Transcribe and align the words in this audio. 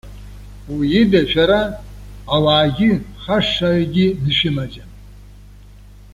Уи 0.73 0.87
ида 1.01 1.21
шәара, 1.29 1.61
ауаагьы 2.33 2.91
хашшаҩгьы 3.21 4.07
дшәымаӡам. 4.25 4.89